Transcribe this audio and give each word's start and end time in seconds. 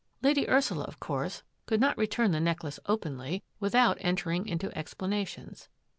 Lady 0.23 0.49
Ursula, 0.49 0.83
of 0.85 0.99
course, 0.99 1.43
could 1.67 1.79
not 1.79 1.95
return 1.95 2.31
the 2.31 2.39
neck 2.39 2.63
lace 2.63 2.79
openly 2.87 3.43
without 3.59 3.99
entering 4.01 4.47
into 4.47 4.75
explanations. 4.75 5.69